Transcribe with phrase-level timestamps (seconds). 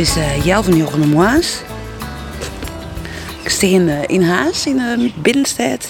[0.00, 1.60] is uh, Jel van Jochen de Mois.
[3.42, 5.86] Ik sta in, uh, in Haas, in de binnenstad.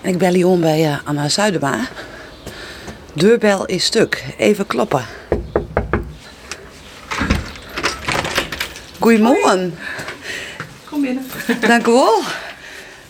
[0.00, 1.88] En ik bel hier om bij uh, Anna Zuidema.
[3.12, 4.24] Deurbel is stuk.
[4.36, 5.04] Even kloppen.
[8.98, 9.78] Goedemorgen.
[10.90, 11.26] Kom binnen.
[11.60, 12.22] Dank u wel.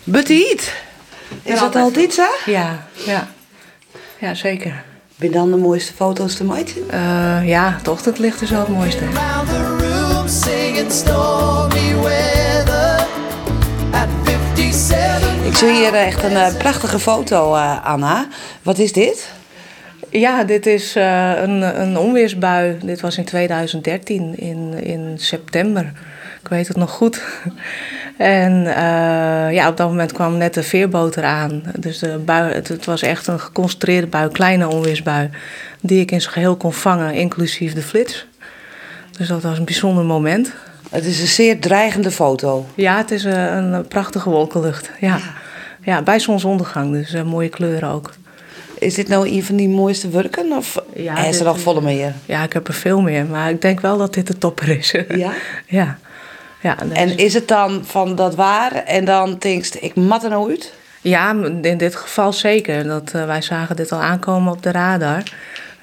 [0.05, 0.73] Betiet.
[1.43, 2.27] Is dat altijd zo?
[2.47, 3.29] Ja, ja.
[4.19, 4.85] Ja, zeker.
[5.17, 6.77] Ben dan de mooiste foto's te maken?
[6.93, 9.05] Uh, ja, het ochtendlicht is wel het mooiste.
[15.47, 18.29] Ik zie hier echt een uh, prachtige foto, uh, Anna.
[18.63, 19.33] Wat is dit?
[20.11, 22.79] Ja, dit is uh, een, een onweersbui.
[22.83, 25.93] Dit was in 2013, in, in september.
[26.43, 27.23] Ik weet het nog goed.
[28.17, 31.63] En uh, ja, op dat moment kwam net de veerboot eraan.
[31.79, 35.31] Dus de bui, het, het, was echt een geconcentreerde bui, kleine onweersbui,
[35.81, 38.27] die ik in zijn geheel kon vangen, inclusief de flits.
[39.17, 40.53] Dus dat was een bijzonder moment.
[40.91, 42.67] Het is een zeer dreigende foto.
[42.75, 44.91] Ja, het is een, een prachtige wolkenlucht.
[45.01, 45.19] Ja.
[45.81, 46.03] ja.
[46.03, 48.13] Bij zonsondergang, dus uh, mooie kleuren ook.
[48.79, 50.53] Is dit nou een van die mooiste werken?
[50.53, 52.13] Of ja, is er nog volle meer?
[52.27, 53.27] Ja, ik heb er veel meer.
[53.27, 54.95] Maar ik denk wel dat dit de topper is.
[55.09, 55.33] Ja?
[55.67, 55.99] ja.
[56.61, 56.99] ja dus...
[56.99, 60.73] En is het dan van dat waar en dan denkst ik mat er nou uit?
[61.01, 62.85] Ja, in dit geval zeker.
[62.85, 65.23] Dat, uh, wij zagen dit al aankomen op de radar.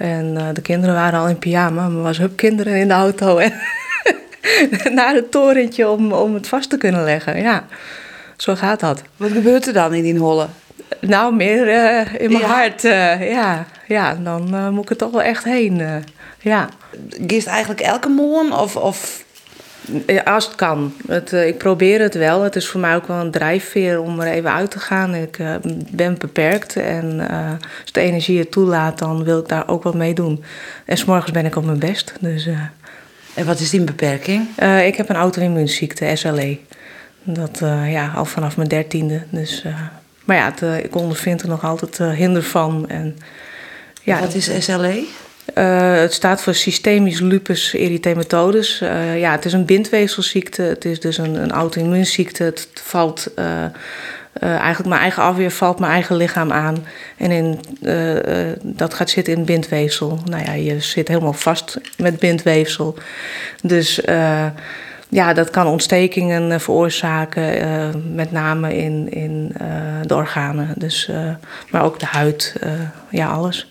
[0.02, 1.88] En uh, de kinderen waren al in pyjama.
[1.88, 3.40] Maar was hup kinderen in de auto.
[4.84, 7.42] En naar het torentje om, om het vast te kunnen leggen.
[7.42, 7.66] Ja,
[8.38, 9.02] zo gaat dat.
[9.18, 10.48] Wat gebeurt er dan in die holle?
[11.00, 12.48] Nou, meer uh, in mijn ja.
[12.48, 12.84] hart.
[12.84, 13.66] Uh, ja.
[13.88, 16.04] ja, dan moet ik er toch wel echt heen.
[16.40, 16.70] ja.
[17.28, 18.60] Gist eigenlijk elke morgen?
[18.60, 19.24] Of, of...
[20.26, 20.94] Als het kan.
[21.08, 22.42] Het, ik probeer het wel.
[22.42, 25.16] Het is voor mij ook wel een drijfveer om er even uit te gaan.
[25.16, 25.38] Ik
[25.92, 27.20] ben beperkt en
[27.82, 30.44] als de energie het toelaat, dan wil ik daar ook wat mee doen.
[30.86, 32.14] En s'morgens ben ik op mijn best.
[32.20, 32.50] Dus,
[33.34, 34.48] en wat is die beperking?
[34.86, 36.58] ik heb een auto-immuunziekte, SLE.
[37.24, 39.24] Dat ja, al vanaf mijn dertiende.
[39.30, 39.64] Dus
[40.26, 42.90] maar ja, het, uh, ik ondervind er nog altijd uh, hinder van.
[42.90, 43.18] En,
[44.02, 45.06] ja, Wat is SLE?
[45.56, 48.80] Uh, het staat voor systemisch lupus erythematodes.
[49.16, 50.62] ja, het is een bindweefselziekte.
[50.62, 52.44] Het is dus een, een auto-immuunziekte.
[52.44, 53.34] Het valt
[54.40, 56.86] eigenlijk mijn eigen afweer valt mijn eigen lichaam aan.
[57.18, 57.60] En in,
[58.62, 60.20] dat gaat zitten in bindweefsel.
[60.26, 62.98] Nou ja, je zit helemaal vast met bindweefsel.
[63.62, 64.02] Dus
[65.10, 69.56] ja, dat kan ontstekingen veroorzaken, met name in, in
[70.06, 70.74] de organen.
[70.78, 71.10] Dus,
[71.70, 72.56] maar ook de huid,
[73.10, 73.71] ja, alles.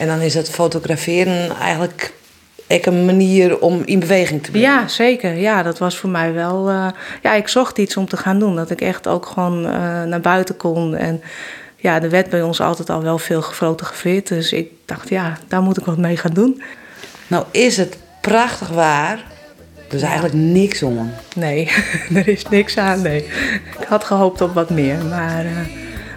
[0.00, 2.12] En dan is het fotograferen eigenlijk
[2.68, 4.72] ook een manier om in beweging te blijven?
[4.72, 5.36] Ja, zeker.
[5.36, 6.70] Ja, dat was voor mij wel...
[7.22, 8.56] ja, ik zocht iets om te gaan doen.
[8.56, 9.60] Dat ik echt ook gewoon
[10.08, 10.94] naar buiten kon.
[10.94, 11.22] En
[11.76, 14.28] ja, er werd bij ons altijd al wel veel gefotografeerd.
[14.28, 16.62] Dus ik dacht, ja, daar moet ik wat mee gaan doen.
[17.26, 19.24] Nou is het prachtig waar
[19.88, 21.10] dus eigenlijk niks om.
[21.34, 21.72] Nee,
[22.14, 23.02] er is niks aan.
[23.02, 23.24] Nee.
[23.78, 25.04] Ik had gehoopt op wat meer.
[25.04, 25.50] Maar uh,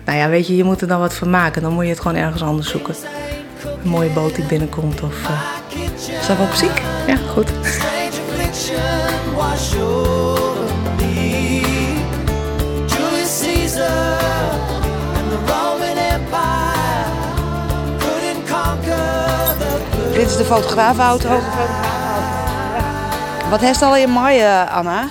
[0.06, 1.62] nou ja, weet je, je moet er dan wat van maken.
[1.62, 2.96] Dan moet je het gewoon ergens anders zoeken.
[3.84, 5.02] Een mooie boot die binnenkomt.
[5.02, 5.42] Of, uh...
[6.22, 6.82] Zijn we op ziek?
[7.08, 7.48] Ja, goed.
[20.14, 21.30] Dit is de fotograafauto.
[23.50, 25.08] Wat heeft al in mei, uh, Anna?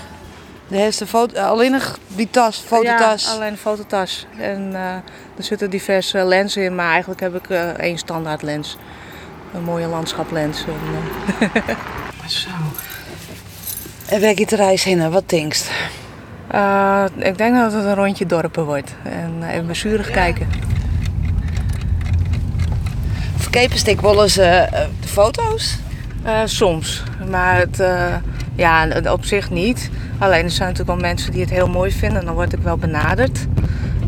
[0.72, 3.24] De heeft de foto, alleen nog die tas, fototas.
[3.24, 4.26] Ja, alleen een fototas.
[4.38, 4.94] En uh,
[5.36, 8.76] er zitten diverse lenzen in, maar eigenlijk heb ik uh, één standaard lens.
[9.54, 10.64] Een mooie landschaplens.
[10.64, 10.74] En,
[12.26, 12.48] Zo.
[14.08, 15.10] En de reis heen?
[15.10, 15.70] Wat denkst?
[17.16, 18.94] ik denk dat het een rondje dorpen wordt.
[19.02, 20.14] En even bezurig ja.
[20.14, 20.48] kijken.
[23.36, 24.68] Verkepen ik wel eens de
[25.04, 25.76] foto's?
[26.26, 27.78] Uh, soms, maar het,
[28.54, 29.90] ja, op zich niet.
[30.18, 32.58] Alleen er zijn natuurlijk wel mensen die het heel mooi vinden en dan word ik
[32.62, 33.46] wel benaderd.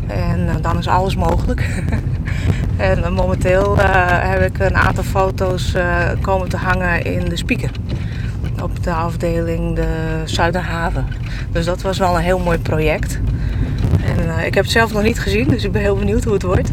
[0.07, 1.83] En uh, dan is alles mogelijk.
[2.77, 5.75] en momenteel heb ik een aantal foto's
[6.21, 7.71] komen te hangen in de speaker.
[8.61, 11.07] Op de afdeling de Zuiderhaven.
[11.51, 13.19] Dus dat was wel een heel mooi project.
[14.05, 16.43] En ik heb het zelf nog niet gezien, dus ik ben heel benieuwd hoe het
[16.43, 16.71] wordt.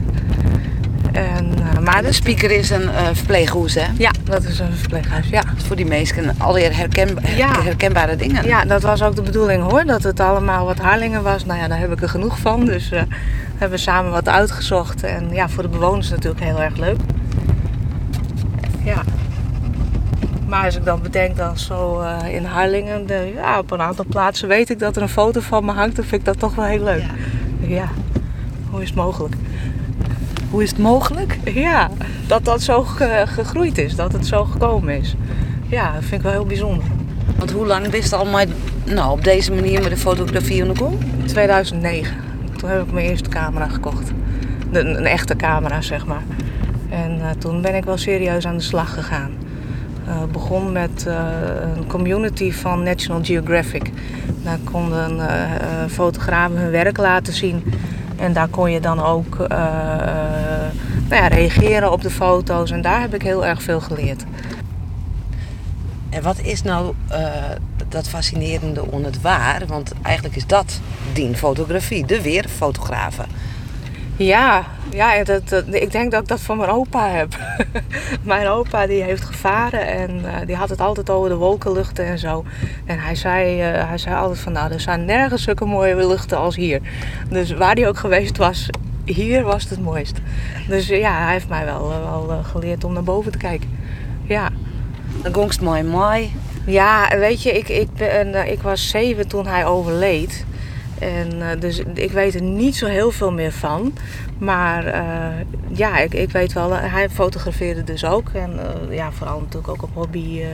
[1.12, 3.86] En, uh, maar de speaker is een uh, verpleeghuis, hè?
[3.96, 5.42] Ja, dat is een verpleeghuis, ja.
[5.56, 7.62] Voor die mensen alweer herken, ja.
[7.62, 8.46] herkenbare dingen.
[8.46, 11.44] Ja, dat was ook de bedoeling hoor, dat het allemaal wat Harlingen was.
[11.44, 13.02] Nou ja, daar heb ik er genoeg van, dus uh,
[13.50, 15.02] hebben we samen wat uitgezocht.
[15.02, 16.98] En ja, voor de bewoners natuurlijk heel erg leuk.
[18.84, 19.02] Ja.
[20.46, 24.48] Maar als ik dan bedenk dat zo in Harlingen, de, ja, op een aantal plaatsen
[24.48, 26.64] weet ik dat er een foto van me hangt, dan vind ik dat toch wel
[26.64, 27.02] heel leuk.
[27.60, 27.88] Ja, ja.
[28.70, 29.34] hoe is het mogelijk?
[30.52, 31.38] Hoe is het mogelijk?
[31.44, 31.90] Ja,
[32.26, 35.14] dat dat zo ge gegroeid is, dat het zo gekomen is.
[35.68, 36.84] Ja, dat vind ik wel heel bijzonder.
[37.38, 38.46] Want hoe lang wist al maar,
[38.84, 40.98] nou, op deze manier met de fotografie aan de gang?
[41.26, 42.16] 2009.
[42.56, 44.10] Toen heb ik mijn eerste camera gekocht.
[44.72, 46.22] Een, een echte camera, zeg maar.
[46.90, 49.30] En eh, toen ben ik wel serieus aan de slag gegaan.
[50.06, 51.16] Eh begon met eh,
[51.76, 53.90] een community van National Geographic.
[54.42, 55.20] Daar konden
[55.90, 57.64] fotografen hun werk laten zien.
[58.22, 59.58] En daar kon je dan ook eh,
[61.08, 62.70] nou ja, reageren op de foto's.
[62.70, 64.24] En daar heb ik heel erg veel geleerd.
[66.10, 67.32] En wat is nou eh,
[67.88, 69.62] dat fascinerende on het waar?
[69.66, 70.80] Want eigenlijk is dat
[71.12, 73.26] die fotografie, de weerfotografen.
[74.16, 77.36] Ja, ja dat, dat- ik denk dat ik dat van mijn opa heb.
[78.22, 82.18] mijn opa die heeft gevaren en eh, die had het altijd over de wolkenluchten en
[82.18, 82.44] zo.
[82.84, 86.38] En hij zei, eh, hij zei altijd van nou, er zijn nergens zulke mooie luchten
[86.38, 86.80] als hier.
[87.28, 88.68] Dus waar hij ook geweest was,
[89.04, 90.16] hier was het het mooist.
[90.68, 93.78] Dus ja, hij heeft mij wel, eh, wel geleerd om naar boven te kijken.
[94.22, 94.48] Ja.
[95.22, 96.32] Dan gongst mooi mooi.
[96.66, 100.44] Ja, weet je, ik, ik, ben, ik was zeven toen hij overleed.
[101.02, 103.92] En eh, dus ik weet er niet zo heel veel meer van.
[104.38, 105.02] Maar eh,
[105.68, 108.28] ja, ik, ik weet wel, eh, hij fotografeerde dus ook.
[108.32, 108.58] En
[108.90, 110.40] eh, ja, vooral natuurlijk ook op hobby.
[110.40, 110.46] eh.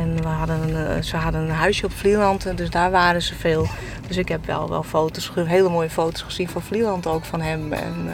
[0.00, 3.34] en we hadden een, ze hadden een huisje op Vlieland, en dus daar waren ze
[3.34, 3.66] veel.
[4.06, 7.72] Dus ik heb wel, wel foto's, hele mooie foto's gezien van Vlieland ook van hem.
[7.72, 8.12] En, eh,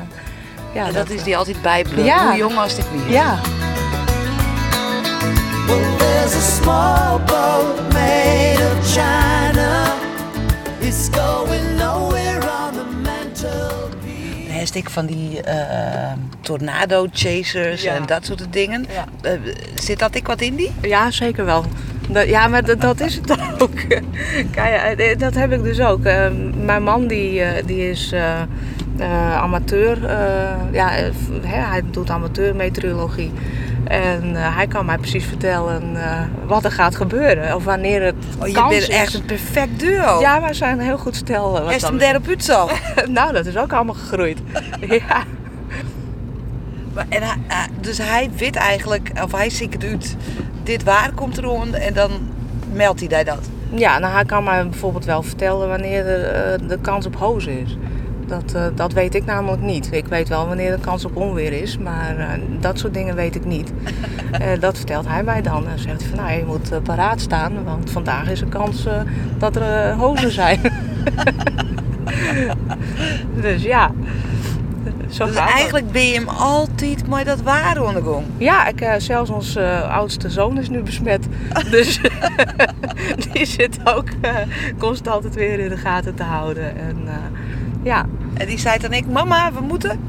[0.75, 2.05] ja, En dat is die altijd bijbleven.
[2.05, 2.29] Ja.
[2.29, 3.11] Hoe jong was ik weer?
[3.13, 3.39] Ja,
[5.67, 9.48] Well, there's a small boat made of China.
[10.89, 14.51] It's going nowhere on the mantelpiece.
[14.53, 17.95] Hij ik van die eh, tornado chasers Ja.
[17.95, 18.87] en dat soort dingen.
[18.93, 19.05] Ja.
[19.31, 19.33] Eh,
[19.75, 20.71] zit dat ik wat in die?
[20.83, 21.65] Ja, zeker wel.
[22.09, 23.31] Dat, ja, maar dat, dat is het
[23.63, 23.75] ook.
[24.51, 26.05] Kijk, eh, dat heb ik dus ook.
[26.05, 26.27] Eh,
[26.65, 28.41] mijn man die, eh, die is eh,
[28.99, 30.05] eh, amateur.
[30.07, 33.33] eh, ja, f- hè, hij doet amateur meteorologie.
[33.89, 37.55] En eh, hij kan mij precies vertellen eh, wat er gaat gebeuren.
[37.55, 38.89] Of wanneer het Oh, je kans bent is.
[38.89, 40.21] echt een perfect duo.
[40.21, 41.61] Ja, wij zijn een heel goed stel.
[41.61, 42.69] eh, dat hem daarop uit zo.
[43.09, 44.39] nou, dat is ook allemaal gegroeid.
[45.09, 45.23] ja.
[46.95, 50.17] Maar- En hij, hij- dus hij weet eigenlijk, of hij ziet het uit.
[50.63, 52.11] Dit waar komt er rond en dan
[52.73, 53.39] meldt hij dat.
[53.71, 57.61] Ja, nou hij kan mij bijvoorbeeld wel vertellen wanneer er, eh, de kans op hozen
[57.61, 57.77] is.
[58.29, 59.89] Dat, eh, dat weet ik namelijk niet.
[59.93, 62.29] Ik weet wel wanneer de kans op onweer is, maar eh,
[62.61, 63.73] dat soort dingen weet ik niet.
[64.29, 65.69] Eh, dat vertelt hij mij dan.
[65.69, 68.87] En zegt van nou, je moet paraat staan, want vandaag is er kans
[69.39, 70.61] dat er hozen zijn.
[73.43, 73.91] dus ja,
[75.09, 75.45] zo Dus dat.
[75.45, 78.25] eigenlijk ben je hem altijd maar dat waar ondergang.
[78.37, 81.27] Ja, ik, zelfs onze oudste zoon is nu besmet.
[81.71, 82.01] Dus
[83.33, 84.09] die zit ook
[84.79, 86.77] constant altijd weer in de gaten te houden.
[86.77, 86.97] En
[87.89, 90.01] ja, En die zei dan ik, mama, we moeten.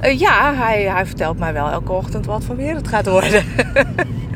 [0.00, 3.44] Eh, ja hij, hij vertelt mij wel elke ochtend wat voor weer het gaat worden.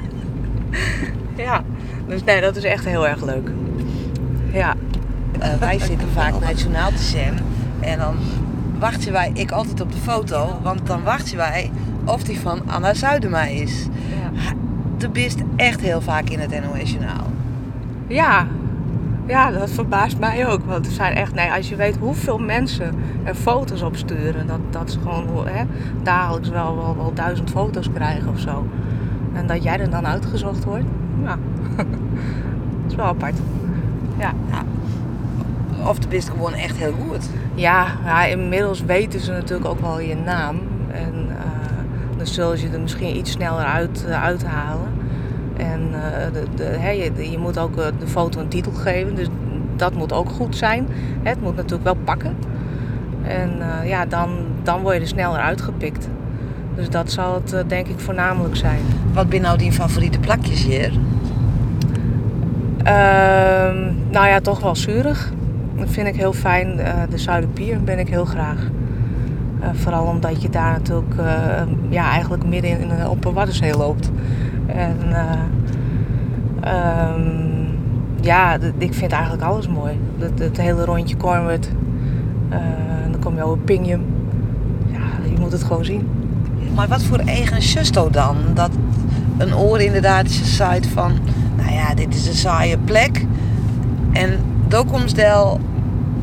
[1.46, 1.62] ja,
[2.06, 3.50] dus nee, dat is echt heel erg leuk.
[4.52, 4.74] Ja,
[5.38, 7.38] Eh, wij zitten vaak naar het journaal te zien.
[7.80, 8.14] En dan
[8.78, 10.58] wachten wij, ik altijd op de foto.
[10.62, 11.70] Want dan wachten wij
[12.04, 13.86] of die van Anna Zuidema is.
[14.22, 14.52] ja.
[14.98, 17.26] De bist echt heel vaak in het NOS journaal.
[18.06, 18.46] Ja.
[19.32, 20.64] Ja, dat verbaast mij ook.
[20.64, 22.94] Want er zijn echt, nee, als je weet hoeveel mensen
[23.24, 25.64] er foto's op sturen, dat, dat ze gewoon hè,
[26.02, 28.66] dagelijks wel, wel, wel duizend foto's krijgen of zo.
[29.32, 30.84] En dat jij er dan uitgezocht wordt,
[31.22, 31.38] ja,
[31.76, 31.86] dat
[32.88, 33.34] is wel apart.
[34.18, 34.32] Ja.
[35.86, 37.28] Of de bist gewoon echt heel goed.
[37.54, 40.56] Ja, ja, inmiddels weten ze natuurlijk ook wel je naam.
[40.90, 44.88] En eh, dan zullen ze er misschien iets sneller uit, eh, uithalen.
[45.62, 46.64] En eh, de, de,
[46.96, 49.26] je, je moet ook eh, de foto een titel geven, dus
[49.76, 50.86] dat moet ook goed zijn.
[51.22, 52.36] Hè, Het moet natuurlijk wel pakken.
[53.22, 54.30] En eh, ja, dan,
[54.62, 56.08] dan word je er sneller uitgepikt.
[56.74, 58.80] Dus dat zal het denk ik voornamelijk zijn.
[59.12, 60.92] Wat ben nou die favoriete plakjes hier?
[62.82, 65.32] Ehm, nou ja, toch wel zuurig.
[65.76, 66.76] Dat vind ik heel fijn.
[67.10, 68.58] De Zuiderpier ben ik heel graag.
[69.72, 71.14] Vooral omdat je daar natuurlijk
[71.88, 74.10] ja, eigenlijk midden in, in, op een Waddenzee loopt.
[74.66, 74.98] En
[76.60, 77.42] ehm,
[78.20, 79.98] ja, ik vind eigenlijk alles mooi.
[80.18, 81.58] Het, het hele rondje Cornwall.
[82.48, 82.58] Eh,
[83.10, 84.04] dan kom je over Pingjum.
[84.92, 86.08] Ja, je moet het gewoon zien.
[86.74, 88.36] Maar wat voor eigen susto dan?
[88.54, 88.70] Dat
[89.38, 91.12] een oor inderdaad zei van...
[91.56, 93.26] Nou ja, dit is een saaie plek.
[94.12, 94.38] En
[95.14, 95.60] del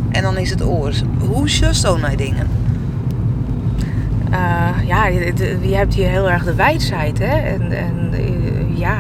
[0.10, 0.94] en dan is het oor.
[1.20, 2.48] Hoe susto naar dingen?
[4.90, 7.38] Eh, ja, je, de- je hebt hier heel erg de wijdheid, hè.
[7.38, 8.98] En, en eh, ja,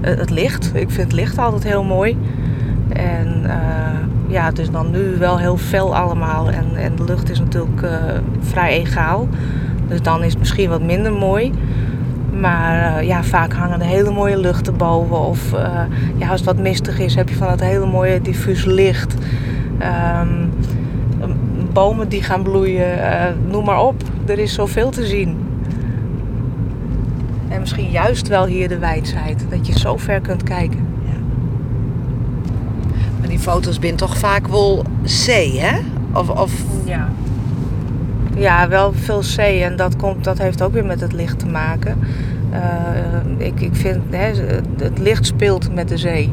[0.00, 0.70] het licht.
[0.74, 2.18] Ik vind het licht altijd heel mooi.
[2.88, 6.50] En eh, ja, het is dan nu wel heel fel allemaal.
[6.50, 7.90] En, en de lucht is natuurlijk eh,
[8.40, 9.28] vrij egaal.
[9.88, 11.52] Dus dan is het misschien wat minder mooi.
[12.40, 15.18] Maar eh, ja, vaak hangen er hele mooie luchten boven.
[15.20, 15.80] Of eh,
[16.16, 19.14] ja, als het wat mistig is, heb je van dat hele mooie diffuus licht.
[19.78, 20.28] Ehm,
[21.72, 24.02] bomen die gaan bloeien, eh, noem maar op.
[24.26, 25.36] Er is zoveel te zien.
[27.48, 30.88] En misschien juist wel hier de wijdheid, dat je zo ver kunt kijken.
[33.20, 35.78] Maar die foto's zijn toch vaak wel zee, hè?
[36.12, 36.52] Of, of
[36.84, 37.08] Ja.
[38.36, 41.46] Ja, wel veel zee en dat, komt, dat heeft ook weer met het licht te
[41.46, 41.98] maken.
[42.50, 44.32] Eh, ik, ik vind, hè,
[44.82, 46.32] het licht speelt met de zee.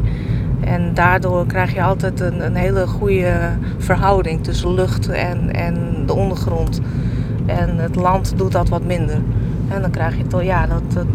[0.60, 6.14] En daardoor krijg je altijd een, een hele goede verhouding tussen lucht en, en de
[6.14, 6.82] ondergrond.
[7.46, 9.22] En het land doet dat wat minder.
[9.68, 11.06] En dan krijg je toch, ja, dat, dat,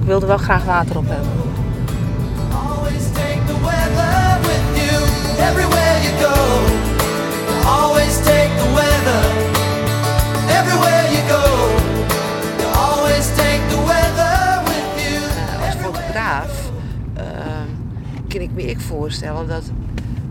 [0.00, 1.45] ik wilde wel graag water op hebben.
[18.66, 19.70] Ik voorstellen dat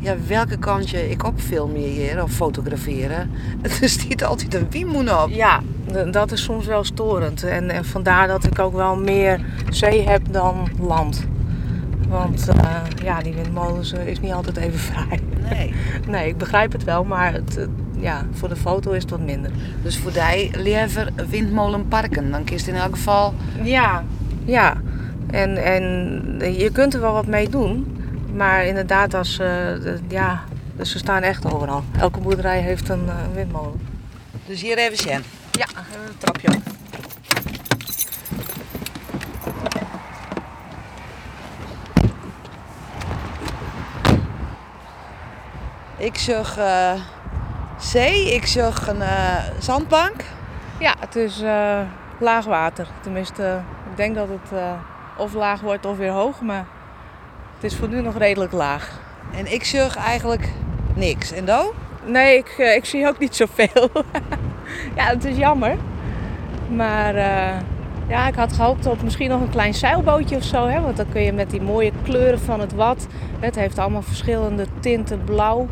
[0.06, 3.32] ja, welke kant je ik op filmeren of fotograferen,
[3.82, 5.30] er stiet altijd een wiemoen op.
[5.30, 5.62] Ja,
[6.12, 7.44] dat is soms wel storend.
[7.44, 9.40] En, en vandaar dat ik ook wel meer
[9.70, 11.28] zee heb dan land.
[12.08, 15.20] Want eh, ja, die windmolens eh, is niet altijd even vrij.
[15.50, 15.74] Nee.
[16.08, 19.52] Nee, ik begrijp het wel, maar het, ja, voor de foto is het wat minder.
[19.84, 23.34] Dus voor die liever windmolenparken, dan kiest in elk geval.
[23.64, 24.04] Ja,
[24.44, 24.82] ja.
[25.32, 27.95] En, en je kunt er wel wat mee doen.
[28.36, 30.44] Maar inderdaad, als, eh, de- ja,
[30.76, 31.84] dus ze staan echt overal.
[32.00, 33.88] Elke boerderij heeft een, eh, windmolen.
[34.46, 35.24] Dus hier even Sjen.
[35.52, 35.66] Ja,
[36.08, 36.62] een trapje op.
[45.98, 46.92] Ik zag eh,
[47.78, 49.04] zee, ik zag een
[49.60, 50.24] zandbank.
[50.80, 51.42] Ja, het is
[52.20, 52.88] laag water.
[53.02, 53.62] Tenminste,
[53.92, 54.60] ik denk dat het
[55.18, 56.66] of laag wordt of weer hoog, maar
[57.66, 59.00] is voor nu nog redelijk laag.
[59.38, 60.50] En ik zag eigenlijk
[60.96, 61.32] niks.
[61.32, 61.74] En do?
[62.06, 63.90] Nee, ik, eh, ik zie ook niet zoveel.
[64.98, 65.78] ja, het is jammer.
[66.76, 67.62] Maar eh,
[68.08, 70.68] ja, ik had gehoopt op misschien nog een klein zeilbootje of zo.
[70.68, 70.82] Hè?
[70.82, 73.08] Want dan kun je met die mooie kleuren van het wat.
[73.40, 75.68] Het heeft allemaal verschillende tinten blauw.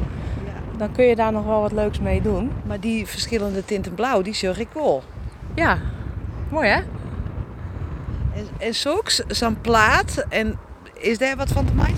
[0.78, 2.52] Dan kun je daar nog wel wat leuks mee doen.
[2.66, 5.04] Maar die verschillende tinten blauw, die zag ik wel.
[5.56, 5.78] Ja,
[6.50, 6.80] mooi hè?
[8.36, 10.26] En, en zulks, zo'n plaat.
[10.30, 10.60] En
[11.04, 11.96] is daar wat van te maken?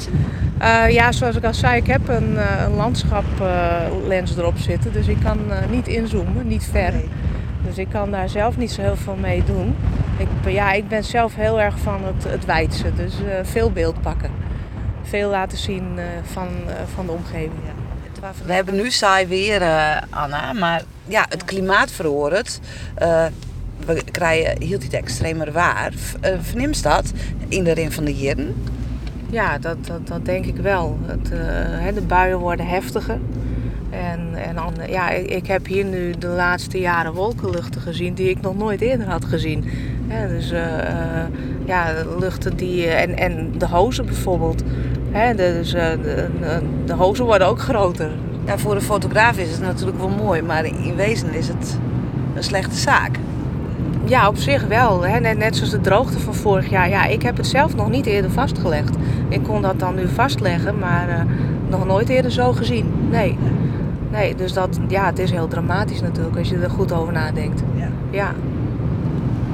[0.57, 4.91] Eh, ja, zoals ik al zei, ik heb een, eh, een landschaplens erop zitten.
[4.93, 6.91] Dus ik kan eh, niet inzoomen, niet ver.
[6.91, 7.09] Nee.
[7.67, 9.75] Dus ik kan daar zelf niet zo heel veel mee doen.
[10.17, 12.93] Ik, ben- ja, ik ben zelf heel erg van het, het wijdse.
[12.95, 14.29] Dus eh, veel beeld pakken.
[15.03, 17.51] Veel laten zien eh, van, eh, van de omgeving.
[18.45, 20.53] We hebben nu saai weer, eh, Anna.
[20.53, 22.59] Maar ja, het klimaat verhoort.
[22.95, 23.25] Eh,
[23.85, 25.91] we krijgen heel dit extremer waar.
[25.95, 27.11] V- eh, Vernimt dat
[27.47, 28.55] in de rin van de jaren?
[29.29, 30.97] Ja, dat, dat, dat denk ik wel.
[31.05, 33.19] Het, eh, hè, de buien worden heftiger.
[33.89, 38.29] En, en dan, ja, ik, ik heb hier nu de laatste jaren wolkenluchten gezien die
[38.29, 39.63] ik nog nooit eerder had gezien.
[40.27, 41.25] Dus eh, eh,
[41.65, 42.87] ja, luchten die.
[42.87, 44.63] en, en de hozen bijvoorbeeld.
[45.11, 48.11] Hè, dus de, de, de hozen worden ook groter.
[48.45, 50.41] Ja, voor een fotograaf is het natuurlijk wel mooi.
[50.41, 51.79] Maar in wezen is het
[52.35, 53.19] een slechte zaak.
[54.05, 55.05] Ja, op zich wel.
[55.05, 55.19] Hè.
[55.19, 56.89] Net, net zoals de droogte van vorig jaar.
[56.89, 58.95] Ja, ik heb het zelf nog niet eerder vastgelegd.
[59.29, 61.21] Ik kon dat dan nu vastleggen, maar eh,
[61.67, 62.91] nog nooit eerder zo gezien.
[63.09, 63.37] Nee.
[64.11, 67.63] Nee, dus dat, ja, het is heel dramatisch natuurlijk als je er goed over nadenkt.
[67.75, 67.87] Ja.
[68.09, 68.31] Ja,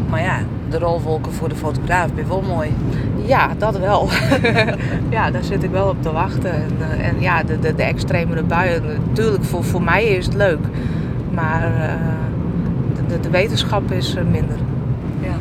[0.09, 0.37] Maar ja,
[0.69, 2.69] de rolwolken voor de fotograaf is wel mooi.
[3.25, 4.09] ja dat wel.
[5.09, 6.53] ja, daar zit ik wel op te wachten.
[6.53, 10.35] En, eh, en ja, de, de, de extremere buien, natuurlijk, voor, voor mij is het
[10.35, 10.59] leuk.
[11.31, 11.93] Maar eh,
[13.11, 14.57] de, de, wetenschap is eh, minder.
[15.21, 15.35] Ja.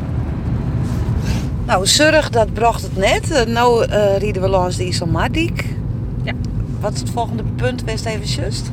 [1.65, 3.31] Nou, Surg, dat bracht het net.
[3.31, 5.75] Eh, nou eh rieden we langs de Iselmardiek.
[6.23, 6.33] Ja.
[6.79, 7.83] Wat is het volgende punt?
[7.83, 8.71] Wees even just.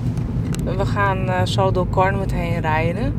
[0.65, 3.15] We gaan eh, zo door Cornwall heen rijden.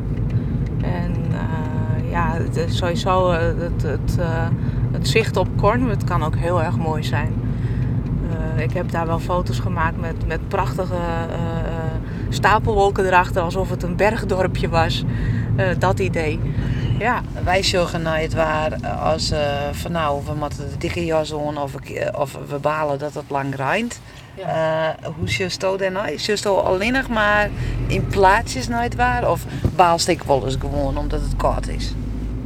[0.82, 4.46] En eh, ja, het is sowieso eh, het, het, eh,
[4.92, 7.32] het zicht op Cornwall kan ook heel erg mooi zijn.
[8.56, 13.70] Eh, ik heb daar wel foto's gemaakt met, met prachtige eh, eh, stapelwolken erachter, alsof
[13.70, 15.04] het een bergdorpje was.
[15.56, 16.40] Eh, dat idee.
[17.00, 19.40] Ja, Wij zorgen naar het waar eh, als eh,
[19.72, 21.74] van nou, we moeten de dikke jas aan of,
[22.12, 24.00] of we balen dat het lang rijdt.
[24.36, 26.16] Eh, hoe just dat dan nou?
[26.16, 27.50] Just dat alleen nog maar
[27.86, 29.30] in plaatsjes naar het waar?
[29.30, 31.94] Of baalst ik wel eens gewoon omdat het koud is?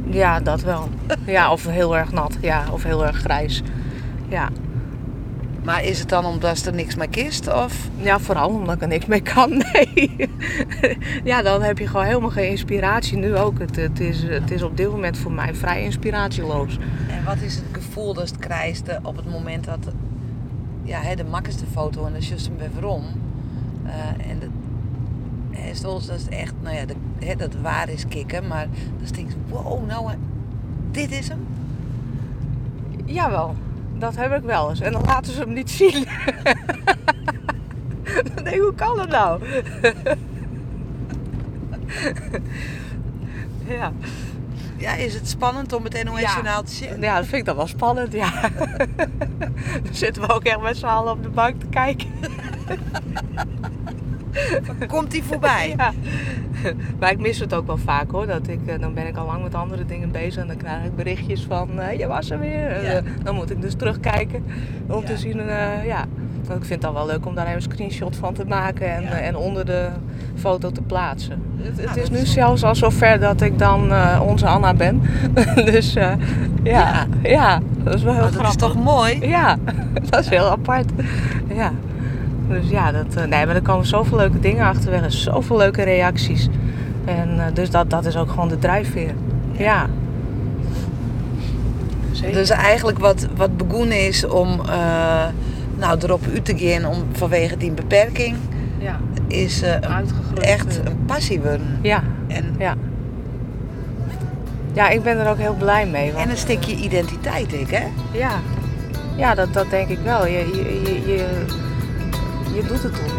[0.09, 0.89] ja, dat wel.
[1.25, 3.61] Ja, of heel erg nat, ja, of heel erg grijs.
[4.29, 4.49] Ja.
[5.65, 7.53] Maar is het dan omdat er niks meer kist?
[7.53, 7.89] Of?
[7.97, 9.49] Ja, vooral omdat ik er niks mee kan.
[9.73, 10.29] Nee.
[11.23, 13.17] ja, dan heb je gewoon helemaal geen inspiratie.
[13.17, 13.59] Nu ook.
[13.59, 16.77] Het, het, is, het is op dit moment voor mij vrij inspiratieloos.
[17.09, 19.79] En wat is het gevoel dat het krijgt op het moment dat
[20.83, 22.89] ja, hè, de makkelijkste foto en dat is juist hem weer.
[23.85, 24.49] Eh, en dat,
[25.51, 28.67] hè, zoals dat is echt, nou ja, de, hè, dat waar is kicken, maar
[28.99, 30.17] dan denk je, wow, nou, eh,
[30.91, 31.47] dit is hem.
[33.05, 33.55] Jawel,
[33.97, 34.79] dat heb ik wel eens.
[34.79, 36.05] En dan laten ze hem niet zien.
[38.35, 39.41] dan denk ik, hoe kan dat nou?
[43.77, 43.91] ja.
[44.77, 46.61] Ja, is het spannend om het NOS Ja.
[46.61, 47.01] Te zien?
[47.01, 48.31] ja, dat vind ik dan wel spannend, ja.
[49.83, 52.09] dan zitten we ook echt met z'n allen op de bank te kijken.
[54.87, 55.73] Komt hij voorbij?
[55.77, 55.91] Ja.
[56.99, 58.27] Maar ik mis het ook wel vaak hoor.
[58.27, 60.83] Dat ik, eh, dan ben ik al lang met andere dingen bezig en dan krijg
[60.85, 62.67] ik berichtjes van eh, je was er weer.
[62.67, 64.43] Eh, dan moet ik dus terugkijken
[64.87, 65.05] om Ja.
[65.07, 65.41] te zien.
[65.85, 66.05] ja.
[66.47, 68.93] Want ik vind het dan wel leuk om daar even een screenshot van te maken
[68.95, 69.87] en, en onder de
[70.35, 71.41] foto te plaatsen.
[71.57, 75.01] Het, het dat is nu is- zelfs al zover dat ik dan onze Anna ben.
[75.71, 75.93] dus
[76.63, 77.59] ja, ja.
[77.83, 78.49] dat is wel heel Oh, dat grappig.
[78.49, 79.27] is toch mooi?
[79.27, 79.57] Ja,
[80.09, 80.91] dat is heel apart.
[81.53, 81.71] Ja.
[82.47, 85.83] Dus ja, dat, eh, nee, maar er komen zoveel leuke dingen achterweg en zoveel leuke
[85.83, 86.49] reacties.
[87.05, 89.13] En eh, dus dat, dat is ook gewoon de drijfveer.
[89.51, 89.87] Ja.
[92.11, 92.33] Zeker.
[92.33, 95.25] Dus eigenlijk wat, wat begonnen is om eh,
[95.75, 98.35] nou, erop uit te gaan om, vanwege die beperking,
[98.77, 98.99] ja.
[99.27, 99.75] is eh,
[100.39, 101.79] echt een passie worden.
[101.81, 102.75] Ja, En, ja.
[104.73, 106.11] Ja, ik ben er ook heel blij mee.
[106.11, 107.83] Want, en een stukje identiteit, ik, hè?
[108.11, 108.31] Ja,
[109.15, 110.27] ja dat, dat denk ik wel.
[110.27, 111.45] Je, je, je, je,
[112.55, 113.13] je doet het toch.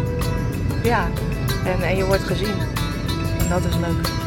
[0.83, 1.07] Ja,
[1.65, 2.55] en, en je wordt gezien.
[3.39, 4.26] En dat is leuk.